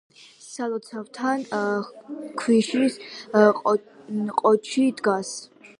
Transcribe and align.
სალოცავთან 0.45 1.43
ქვიშ 2.45 2.71
ყოჩი 4.43 4.85
დგას. 5.01 5.35